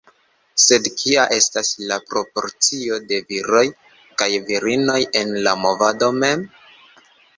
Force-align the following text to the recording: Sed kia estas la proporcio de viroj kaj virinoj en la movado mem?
Sed 0.61 0.87
kia 1.01 1.25
estas 1.35 1.67
la 1.91 1.99
proporcio 2.13 2.97
de 3.11 3.19
viroj 3.33 3.63
kaj 4.23 4.31
virinoj 4.49 4.99
en 5.21 5.39
la 5.49 5.55
movado 5.67 6.11
mem? 6.25 6.49